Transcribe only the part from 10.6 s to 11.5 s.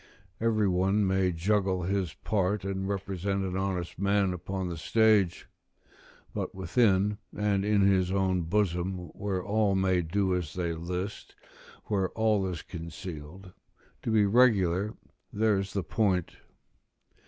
list,